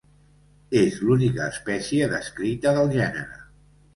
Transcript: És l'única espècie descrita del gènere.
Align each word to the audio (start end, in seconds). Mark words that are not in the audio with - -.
És 0.79 0.95
l'única 1.09 1.49
espècie 1.53 2.09
descrita 2.13 2.75
del 2.79 2.89
gènere. 2.99 3.29